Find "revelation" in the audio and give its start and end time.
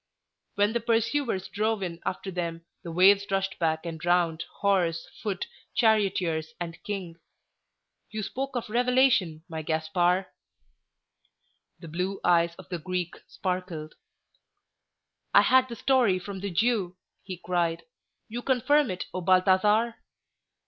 8.67-9.43